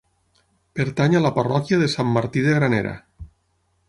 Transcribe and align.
Pertany 0.77 1.17
a 1.19 1.21
la 1.25 1.31
parròquia 1.35 1.79
de 1.81 1.89
Sant 1.97 2.09
Martí 2.17 2.43
de 2.47 2.55
Granera. 2.57 2.95